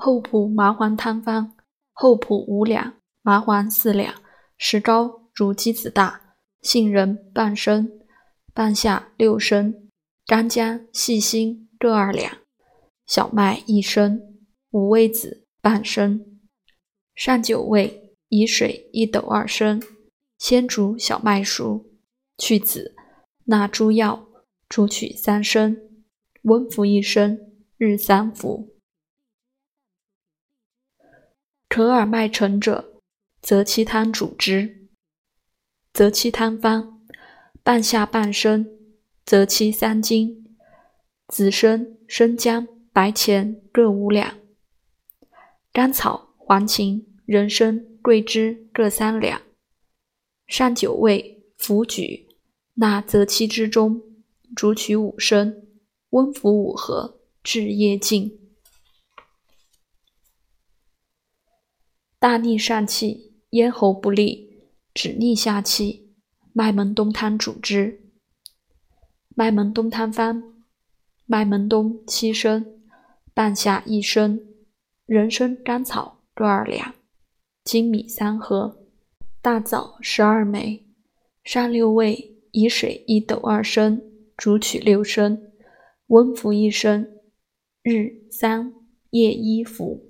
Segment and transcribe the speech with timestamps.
[0.00, 1.56] 厚朴麻黄汤方：
[1.92, 4.14] 厚朴五两，麻黄四两，
[4.56, 7.90] 石膏如鸡子大，杏仁半升，
[8.54, 9.90] 半夏六升，
[10.24, 12.32] 干姜、细辛各二两，
[13.06, 14.22] 小麦一升，
[14.70, 16.40] 五味子半升，
[17.16, 19.82] 上九味，以水一斗二升，
[20.38, 21.84] 先煮小麦熟，
[22.38, 22.94] 去籽，
[23.46, 24.28] 纳诸药，
[24.68, 25.76] 煮取三升，
[26.42, 27.40] 温服一升。
[27.76, 28.74] 日三服，
[31.78, 33.00] 可耳脉沉者，
[33.40, 34.88] 则其汤主之。
[35.92, 37.04] 则其汤方：
[37.62, 38.66] 半夏半升，
[39.24, 40.56] 则其三斤，
[41.28, 44.38] 紫参、生姜、白钱各五两，
[45.72, 49.40] 甘草、黄芩、人参、桂枝各三两，
[50.48, 52.26] 上九味，浮举，
[52.74, 54.02] 纳则其之中，
[54.56, 55.68] 煮取五升，
[56.10, 57.20] 温服五合。
[57.44, 58.47] 至夜尽。
[62.20, 66.16] 大逆上气，咽喉不利，止逆下气，
[66.52, 68.10] 麦门冬汤主之。
[69.36, 70.42] 麦门冬汤方：
[71.26, 72.82] 麦门冬七升，
[73.32, 74.40] 半夏一升，
[75.06, 76.92] 人参、甘草各二两，
[77.64, 78.88] 粳米三合，
[79.40, 80.88] 大枣十二枚，
[81.44, 84.02] 上六味，以水一斗二升，
[84.36, 85.52] 煮取六升，
[86.08, 87.08] 温服一升。
[87.84, 88.74] 日三
[89.10, 90.07] 夜一服。